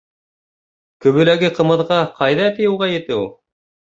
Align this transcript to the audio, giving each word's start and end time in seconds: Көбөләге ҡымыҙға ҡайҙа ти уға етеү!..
Көбөләге 1.05 1.49
ҡымыҙға 1.57 1.97
ҡайҙа 2.21 2.47
ти 2.57 2.67
уға 2.71 2.89
етеү!.. 2.93 3.21